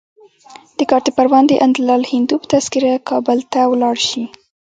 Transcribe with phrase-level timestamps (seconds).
[0.77, 4.23] د کارته پروان د انندلال هندو په تذکره کابل ته ولاړ شي.